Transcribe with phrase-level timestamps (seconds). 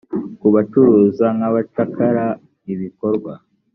[0.39, 2.25] kubacuruza nk abacakara
[2.73, 3.31] ibikorwa